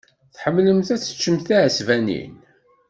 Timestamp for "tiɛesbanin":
1.47-2.33